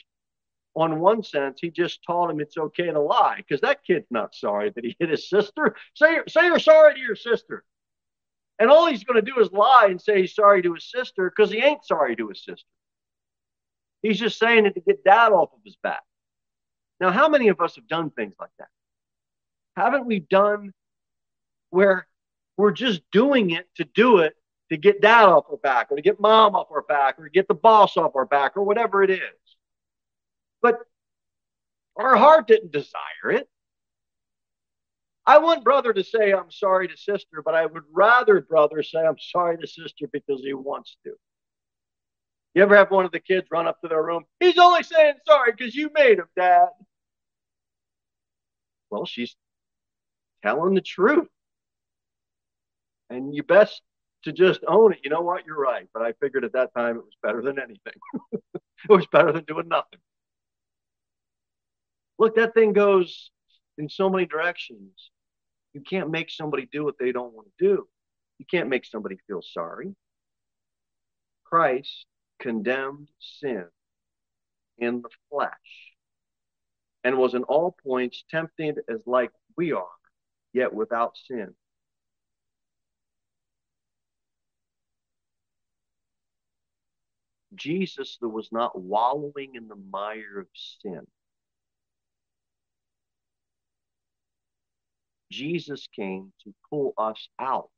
[0.77, 4.35] on one sense, he just taught him it's okay to lie because that kid's not
[4.35, 5.75] sorry that he hit his sister.
[5.95, 7.65] Say, say you're sorry to your sister.
[8.59, 11.31] And all he's going to do is lie and say he's sorry to his sister
[11.35, 12.69] because he ain't sorry to his sister.
[14.03, 16.03] He's just saying it to get dad off of his back.
[17.01, 18.69] Now, how many of us have done things like that?
[19.77, 20.73] Haven't we done
[21.71, 22.07] where
[22.59, 24.35] we're just doing it to do it
[24.71, 27.31] to get dad off our back or to get mom off our back or to
[27.31, 29.21] get the boss off our back or whatever it is?
[30.63, 30.79] But
[31.97, 33.49] our heart didn't desire it.
[35.27, 39.01] I want brother to say, I'm sorry to sister, but I would rather brother say,
[39.01, 41.15] I'm sorry to sister because he wants to.
[42.55, 44.25] You ever have one of the kids run up to their room?
[44.41, 46.69] He's only saying sorry because you made him, Dad.
[48.89, 49.35] Well, she's
[50.43, 51.29] telling the truth.
[53.11, 53.83] And you best
[54.27, 54.99] to just own it.
[55.05, 55.47] You know what?
[55.47, 55.87] You're right.
[55.95, 57.93] But I figured at that time it was better than anything.
[58.33, 60.01] it was better than doing nothing.
[62.19, 63.31] Look, that thing goes
[63.79, 65.13] in so many directions.
[65.75, 67.89] You can't make somebody do what they don't want to do.
[68.41, 69.95] You can't make somebody feel sorry.
[71.45, 72.05] Christ
[72.41, 73.67] condemned sin
[74.77, 75.51] in the flesh
[77.05, 79.87] and was in all points tempted as like we are,
[80.53, 81.55] yet without sin.
[87.57, 90.47] Jesus that was not wallowing in the mire of
[90.83, 91.07] sin.
[95.31, 97.71] Jesus came to pull us out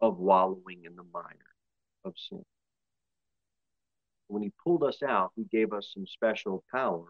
[0.00, 1.54] of wallowing in the mire
[2.04, 2.44] of sin.
[4.28, 7.06] When he pulled us out, he gave us some special power,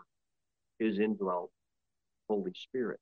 [0.79, 1.51] his indwelt
[2.29, 3.01] Holy Spirit.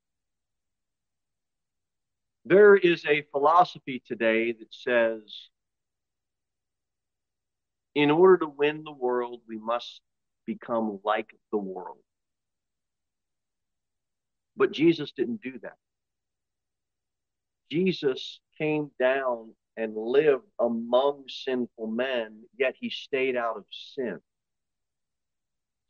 [2.45, 5.23] There is a philosophy today that says
[7.95, 10.01] in order to win the world, we must
[10.47, 11.99] become like the world.
[14.57, 15.77] But Jesus didn't do that.
[17.71, 24.21] Jesus came down and lived among sinful men, yet he stayed out of sin.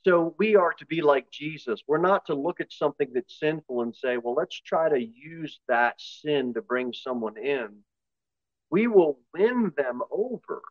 [0.07, 1.81] So we are to be like Jesus.
[1.87, 5.61] We're not to look at something that's sinful and say, well, let's try to use
[5.69, 7.69] that sin to bring someone in.
[8.71, 10.63] We will win them over,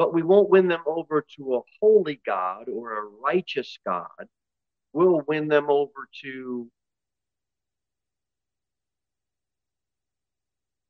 [0.00, 4.06] but we won't win them over to a holy God or a righteous God.
[4.94, 6.70] We'll win them over to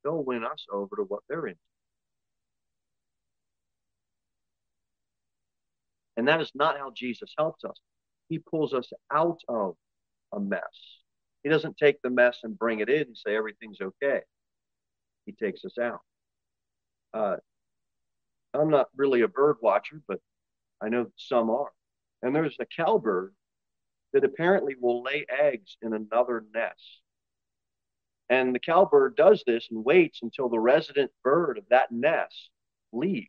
[0.05, 1.57] they'll win us over to what they're in.
[6.17, 7.81] And that is not how Jesus helps us.
[8.29, 9.75] He pulls us out of
[10.33, 10.61] a mess.
[11.43, 14.21] He doesn't take the mess and bring it in and say everything's okay.
[15.27, 16.03] He takes us out.
[17.13, 17.37] Uh,
[18.55, 20.21] I'm not really a bird watcher, but
[20.81, 21.73] I know that some are.
[22.23, 23.35] And there's a cowbird
[24.13, 27.01] that apparently will lay eggs in another nest.
[28.29, 32.51] And the cowbird does this and waits until the resident bird of that nest
[32.93, 33.29] leaves.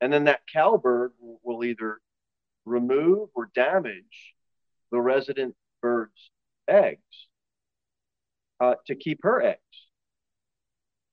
[0.00, 2.00] And then that cowbird will either
[2.64, 4.34] remove or damage
[4.90, 6.30] the resident bird's
[6.68, 7.28] eggs
[8.60, 9.60] uh, to keep her eggs.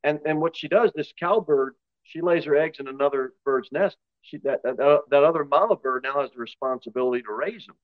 [0.04, 1.76] And, and what she does, this cowbird,
[2.08, 3.98] she lays her eggs in another bird's nest.
[4.22, 7.76] She, that, that, uh, that other mama bird now has the responsibility to raise them.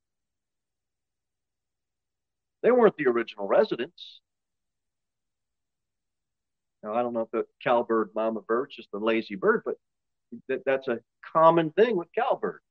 [2.62, 4.22] They weren't the original residents.
[6.82, 9.76] Now, I don't know if the cowbird mama bird's just a lazy bird, but
[10.48, 11.00] that, that's a
[11.34, 12.64] common thing with cowbirds.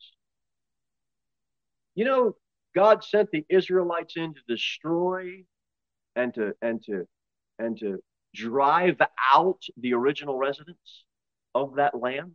[1.94, 2.36] You know,
[2.74, 5.44] God sent the Israelites in to destroy
[6.16, 7.06] and to and to
[7.58, 8.02] and to
[8.34, 9.00] drive
[9.32, 11.04] out the original residents
[11.54, 12.32] of that land.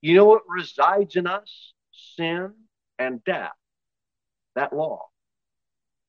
[0.00, 1.72] You know what resides in us?
[2.16, 2.52] Sin
[2.98, 3.52] and death
[4.54, 5.06] that law.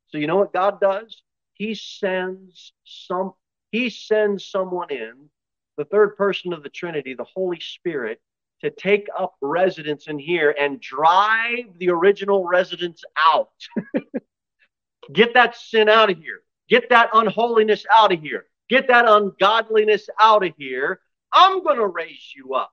[0.08, 1.22] So you know what God does?
[1.54, 3.34] He sends some
[3.72, 5.30] he sends someone in,
[5.78, 8.22] the third person of the Trinity, the Holy Spirit,
[8.62, 13.50] to take up residence in here and drive the original residents out.
[15.14, 16.42] Get that sin out of here.
[16.70, 18.46] Get that unholiness out of here.
[18.70, 21.00] Get that ungodliness out of here.
[21.32, 22.72] I'm going to raise you up.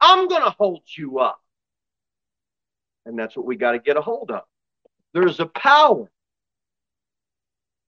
[0.00, 1.38] I'm going to hold you up.
[3.06, 4.42] And that's what we got to get a hold of.
[5.14, 6.10] There's a power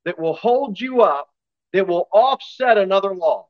[0.04, 1.28] that will hold you up
[1.72, 3.48] that will offset another law.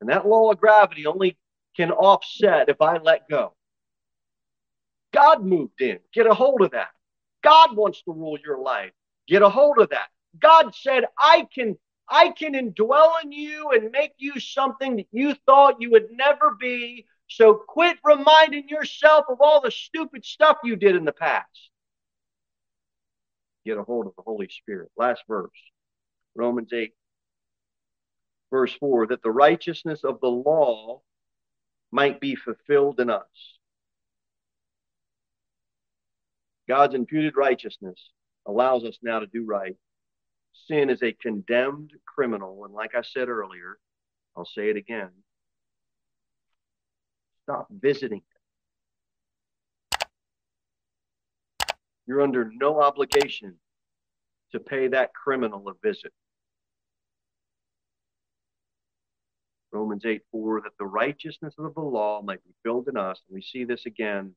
[0.00, 1.36] And that law of gravity only
[1.76, 3.54] can offset if I let go.
[5.12, 5.98] God moved in.
[6.12, 6.88] Get a hold of that.
[7.42, 8.92] God wants to rule your life.
[9.28, 10.08] Get a hold of that.
[10.40, 11.76] God said, I can
[12.08, 16.56] I can indwell in you and make you something that you thought you would never
[16.58, 21.70] be so quit reminding yourself of all the stupid stuff you did in the past.
[23.64, 24.90] Get a hold of the Holy Spirit.
[24.96, 25.50] Last verse,
[26.36, 26.94] Romans 8,
[28.52, 31.02] verse 4 that the righteousness of the law
[31.90, 33.58] might be fulfilled in us.
[36.68, 38.10] God's imputed righteousness
[38.46, 39.76] allows us now to do right.
[40.68, 42.64] Sin is a condemned criminal.
[42.64, 43.78] And like I said earlier,
[44.36, 45.10] I'll say it again
[47.44, 48.22] Stop visiting
[52.06, 53.56] You're under no obligation
[54.52, 56.12] to pay that criminal a visit.
[59.72, 63.20] Romans 8 4, that the righteousness of the law might be filled in us.
[63.28, 64.34] And we see this again,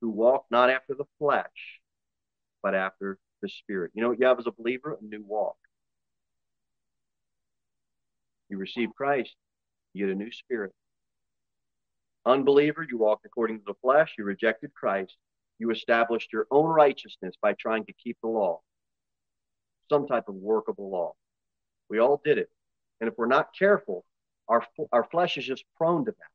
[0.00, 1.80] who walk not after the flesh,
[2.62, 3.90] but after the Spirit.
[3.94, 4.96] You know what you have as a believer?
[5.00, 5.56] A new walk.
[8.52, 9.34] You receive Christ,
[9.94, 10.72] you get a new spirit.
[12.26, 15.16] Unbeliever, you walked according to the flesh, you rejected Christ,
[15.58, 18.60] you established your own righteousness by trying to keep the law,
[19.90, 21.14] some type of workable law.
[21.88, 22.50] We all did it.
[23.00, 24.04] And if we're not careful,
[24.48, 24.62] our,
[24.92, 26.32] our flesh is just prone to that.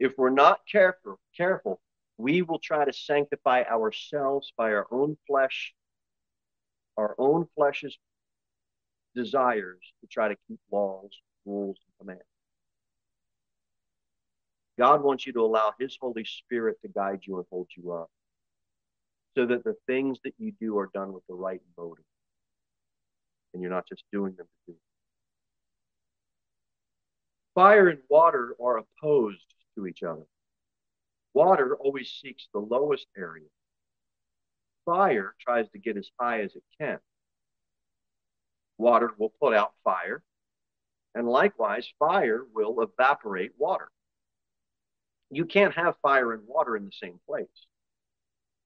[0.00, 1.78] If we're not careful, careful,
[2.18, 5.74] we will try to sanctify ourselves by our own flesh,
[6.98, 7.96] our own flesh's
[9.14, 11.10] desires to try to keep laws,
[11.46, 12.24] rules, and commands.
[14.78, 18.10] God wants you to allow His Holy Spirit to guide you and hold you up.
[19.36, 22.04] so that the things that you do are done with the right motive.
[23.54, 24.78] And you're not just doing them to do.
[27.54, 29.44] Fire and water are opposed
[29.76, 30.26] to each other.
[31.34, 33.48] Water always seeks the lowest area.
[34.84, 36.98] Fire tries to get as high as it can.
[38.78, 40.22] Water will put out fire,
[41.14, 43.90] and likewise, fire will evaporate water.
[45.30, 47.46] You can't have fire and water in the same place.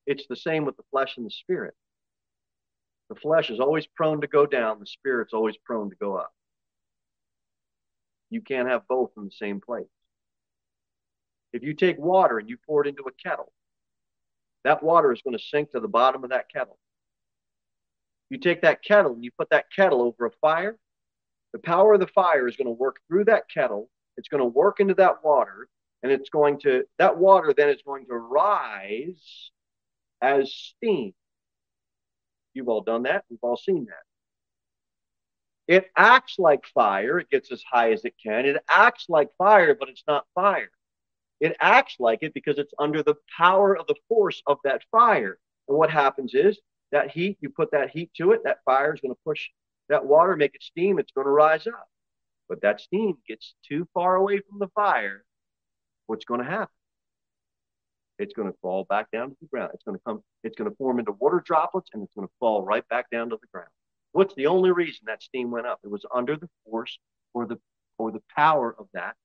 [0.07, 1.75] It's the same with the flesh and the spirit.
[3.09, 6.33] The flesh is always prone to go down, the spirit's always prone to go up.
[8.31, 9.87] You can't have both in the same place.
[11.53, 13.53] If you take water and you pour it into a kettle,
[14.65, 16.79] that water is going to sink to the bottom of that kettle.
[18.31, 20.79] You take that kettle and you put that kettle over a fire,
[21.53, 23.91] the power of the fire is going to work through that kettle.
[24.17, 25.69] It's going to work into that water,
[26.03, 29.51] and it's going to, that water then is going to rise
[30.21, 31.13] as steam.
[32.55, 33.25] You've all done that.
[33.31, 33.95] We've all seen that.
[35.75, 37.19] It acts like fire.
[37.19, 38.45] It gets as high as it can.
[38.47, 40.71] It acts like fire, but it's not fire.
[41.43, 45.39] It acts like it because it's under the power of the force of that fire.
[45.69, 46.57] And what happens is
[46.93, 49.49] that heat, you put that heat to it, that fire is going to push
[49.89, 51.89] that water, make it steam, it's going to rise up.
[52.49, 55.25] But that steam gets too far away from the fire,
[56.07, 56.69] what's going to happen?
[58.21, 59.73] It's going to fall back down to the ground.
[59.75, 62.35] It's going to come, it's going to form into water droplets and it's going to
[62.39, 63.71] fall right back down to the ground.
[64.13, 65.81] What's the only reason that steam went up?
[65.83, 67.01] It was under the force
[67.35, 67.59] or the
[67.99, 69.17] or the power of that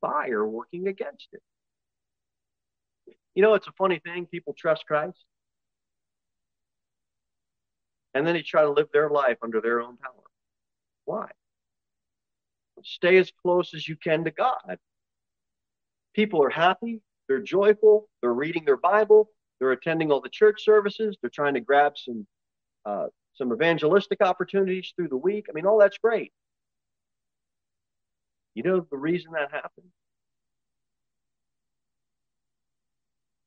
[0.00, 1.42] fire working against it.
[3.38, 4.26] You know, it's a funny thing.
[4.26, 5.24] People trust Christ.
[8.12, 10.24] And then they try to live their life under their own power.
[11.04, 11.28] Why?
[12.82, 14.78] Stay as close as you can to God.
[16.16, 19.30] People are happy, they're joyful, they're reading their Bible,
[19.60, 22.26] they're attending all the church services, they're trying to grab some
[22.86, 25.46] uh, some evangelistic opportunities through the week.
[25.48, 26.32] I mean, all that's great.
[28.54, 29.92] You know the reason that happens?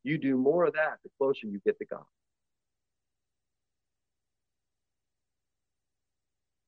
[0.03, 2.03] You do more of that the closer you get to God.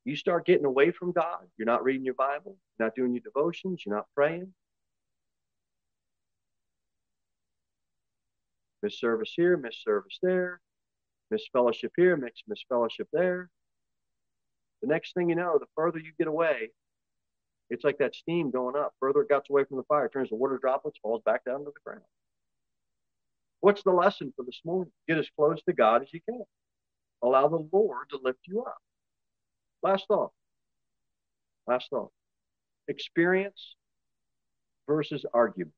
[0.06, 1.48] You start getting away from God.
[1.58, 4.54] You're not reading your Bible, you're not doing your devotions, you're not praying.
[8.82, 10.60] Miss service here, miss service there,
[11.32, 13.50] miss fellowship here, miss, miss fellowship there.
[14.82, 16.72] The next thing you know, the further you get away,
[17.70, 18.94] it's like that steam going up.
[19.00, 21.66] Further it gets away from the fire, turns to water droplets, falls back down to
[21.66, 22.04] the ground.
[23.64, 24.92] What's the lesson for this morning?
[25.08, 26.44] Get as close to God as you can.
[27.22, 28.76] Allow the Lord to lift you up.
[29.82, 30.34] Last thought.
[31.66, 32.12] Last thought.
[32.90, 33.78] Experience
[34.86, 35.78] versus arguments.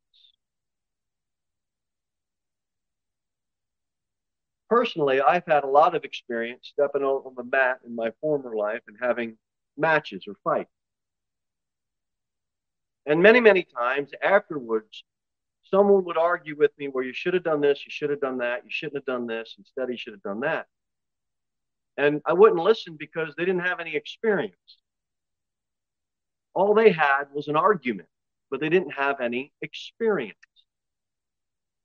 [4.67, 8.55] Personally, I've had a lot of experience stepping out on the mat in my former
[8.55, 9.37] life and having
[9.77, 10.71] matches or fights.
[13.05, 15.03] And many, many times afterwards,
[15.75, 18.37] someone would argue with me, well, you should have done this, you should have done
[18.37, 20.67] that, you shouldn't have done this, instead, you should have done that.
[21.97, 24.55] And I wouldn't listen because they didn't have any experience.
[26.53, 28.07] All they had was an argument,
[28.49, 30.37] but they didn't have any experience.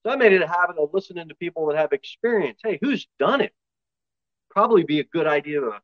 [0.04, 2.60] So I made it a habit of listening to people that have experience.
[2.62, 3.52] Hey, who's done it?
[4.50, 5.80] Probably be a good idea to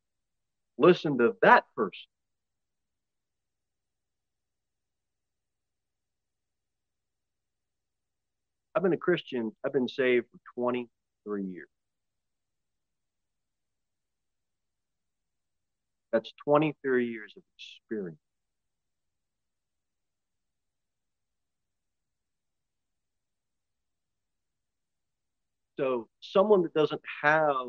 [0.78, 2.06] listen to that person.
[8.76, 11.68] I've been a Christian, I've been saved for 23 years.
[16.12, 18.18] That's 23 years of experience.
[25.80, 27.68] So, someone that doesn't have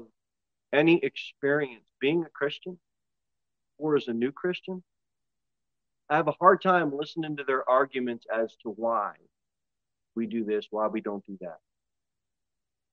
[0.73, 2.77] any experience being a Christian
[3.77, 4.83] or as a new Christian,
[6.09, 9.13] I have a hard time listening to their arguments as to why
[10.17, 11.59] we do this, why we don't do that.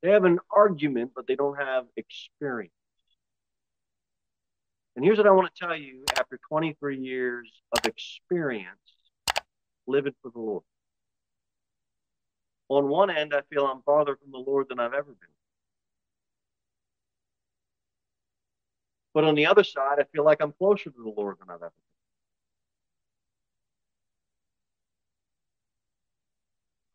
[0.03, 2.73] They have an argument, but they don't have experience.
[4.95, 8.69] And here's what I want to tell you after 23 years of experience
[9.87, 10.63] living for the Lord.
[12.69, 15.29] On one end, I feel I'm farther from the Lord than I've ever been.
[19.13, 21.57] But on the other side, I feel like I'm closer to the Lord than I've
[21.57, 21.94] ever been.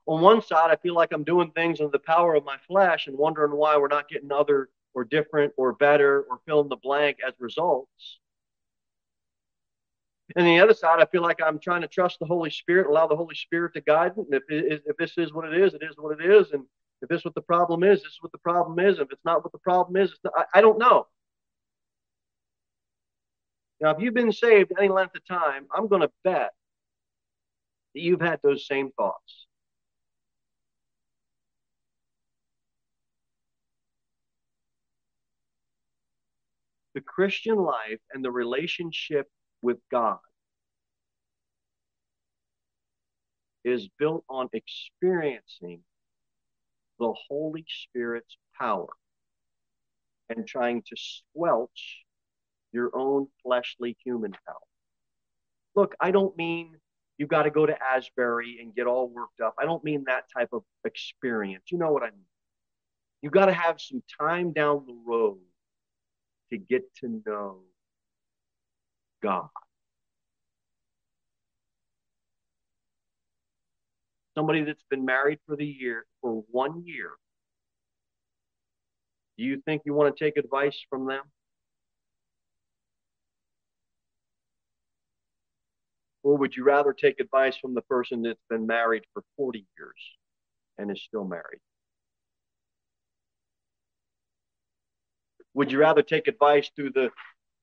[0.09, 3.05] On one side, I feel like I'm doing things in the power of my flesh
[3.05, 6.77] and wondering why we're not getting other or different or better or fill in the
[6.77, 8.19] blank as results.
[10.35, 13.05] And the other side, I feel like I'm trying to trust the Holy Spirit, allow
[13.05, 14.23] the Holy Spirit to guide me.
[14.31, 16.53] And if, if this is what it is, it is what it is.
[16.53, 16.63] And
[17.03, 18.97] If this is what the problem is, this is what the problem is.
[18.97, 21.05] If it's not what the problem is, not, I, I don't know.
[23.79, 26.49] Now, if you've been saved any length of time, I'm going to bet
[27.93, 29.45] that you've had those same thoughts.
[36.99, 39.29] The Christian life and the relationship
[39.61, 40.19] with God
[43.63, 45.79] is built on experiencing
[46.99, 48.89] the Holy Spirit's power
[50.27, 52.03] and trying to squelch
[52.73, 54.67] your own fleshly human power.
[55.75, 56.75] Look, I don't mean
[57.17, 59.55] you've got to go to Asbury and get all worked up.
[59.57, 61.63] I don't mean that type of experience.
[61.71, 62.25] You know what I mean?
[63.21, 65.39] You've got to have some time down the road
[66.51, 67.59] to get to know
[69.21, 69.49] God.
[74.35, 77.11] Somebody that's been married for the year for one year.
[79.37, 81.23] Do you think you want to take advice from them?
[86.23, 89.95] Or would you rather take advice from the person that's been married for 40 years
[90.77, 91.61] and is still married?
[95.53, 97.09] Would you rather take advice through the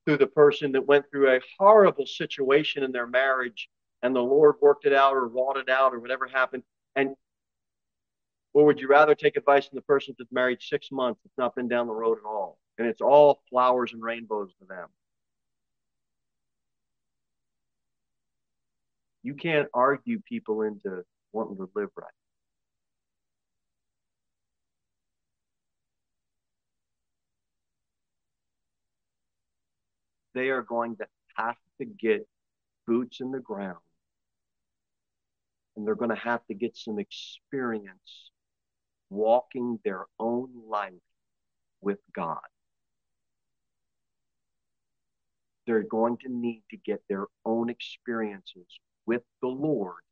[0.05, 3.69] through the person that went through a horrible situation in their marriage
[4.03, 6.63] and the Lord worked it out or wrought it out or whatever happened?
[6.95, 7.17] And
[8.55, 11.55] or would you rather take advice from the person that's married six months, that's not
[11.55, 14.89] been down the road at all, and it's all flowers and rainbows to them?
[19.23, 22.07] You can't argue people into wanting to live right.
[30.37, 31.07] They are going to
[31.37, 32.29] have to get
[32.87, 33.79] boots in the ground
[35.75, 38.31] and they're going to have to get some experience
[39.09, 40.93] walking their own life
[41.81, 42.39] with God.
[45.67, 48.67] They're going to need to get their own experiences
[49.07, 50.03] with the Lord,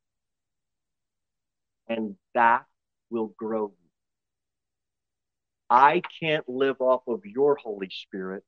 [1.87, 2.64] and that
[3.11, 3.91] will grow you.
[5.68, 8.43] I can't live off of your Holy Spirit,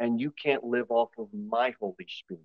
[0.00, 2.42] and you can't live off of my Holy Spirit.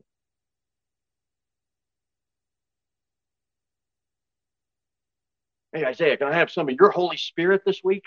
[5.74, 8.04] Hey, Isaiah, can I have some of your Holy Spirit this week?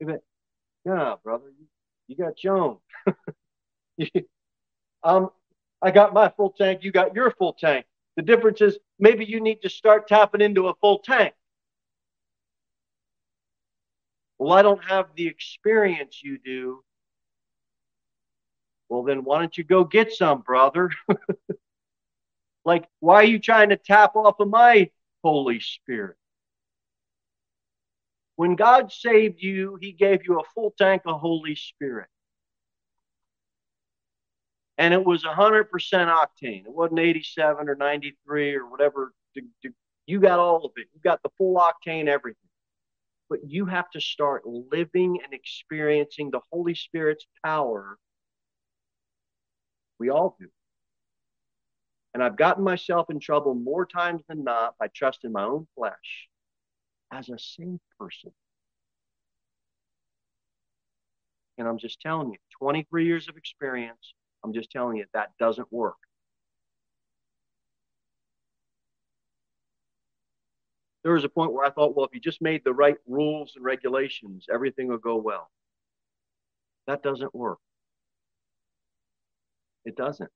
[0.00, 1.66] Yeah, brother, you,
[2.08, 2.78] you got Joan.
[5.02, 5.30] um,
[5.82, 7.86] I got my full tank, you got your full tank.
[8.16, 11.34] The difference is maybe you need to start tapping into a full tank.
[14.38, 16.82] Well, I don't have the experience you do.
[18.88, 20.90] Well, then why don't you go get some, brother?
[22.64, 24.90] like, why are you trying to tap off of my
[25.24, 26.16] Holy Spirit?
[28.36, 32.08] When God saved you, He gave you a full tank of Holy Spirit
[34.78, 36.66] and it was 100% octane.
[36.66, 39.12] It wasn't 87 or 93 or whatever.
[40.06, 40.88] You got all of it.
[40.94, 42.36] You got the full octane everything.
[43.28, 47.98] But you have to start living and experiencing the Holy Spirit's power.
[49.98, 50.48] We all do.
[52.14, 56.28] And I've gotten myself in trouble more times than not by trusting my own flesh
[57.12, 58.32] as a saved person.
[61.58, 65.72] And I'm just telling you, 23 years of experience, I'm just telling you that doesn't
[65.72, 65.96] work.
[71.02, 73.52] There was a point where I thought, well, if you just made the right rules
[73.54, 75.50] and regulations, everything will go well.
[76.86, 77.58] That doesn't work.
[79.86, 80.30] It doesn't.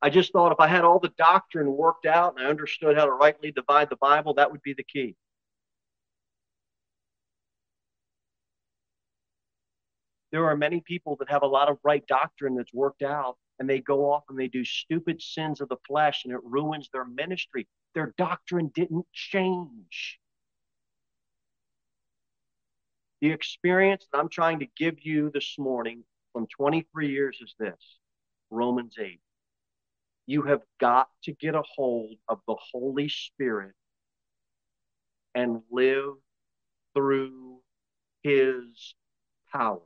[0.00, 3.04] I just thought if I had all the doctrine worked out and I understood how
[3.04, 5.16] to rightly divide the Bible, that would be the key.
[10.32, 13.68] there are many people that have a lot of right doctrine that's worked out and
[13.68, 17.04] they go off and they do stupid sins of the flesh and it ruins their
[17.04, 17.66] ministry.
[17.94, 20.18] Their doctrine didn't change.
[23.20, 27.98] The experience that I'm trying to give you this morning from 23 years is this
[28.50, 29.20] Romans 8.
[30.26, 33.74] You have got to get a hold of the Holy Spirit
[35.34, 36.14] and live
[36.94, 37.60] through
[38.22, 38.94] his
[39.52, 39.80] power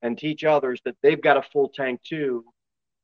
[0.00, 2.44] and teach others that they've got a full tank too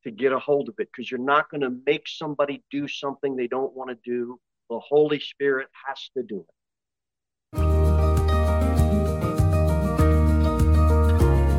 [0.03, 3.35] to get a hold of it because you're not going to make somebody do something
[3.35, 4.39] they don't want to do.
[4.69, 6.58] The Holy Spirit has to do it.